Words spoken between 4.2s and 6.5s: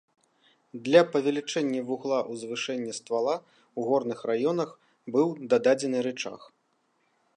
раёнах быў дададзены рычаг.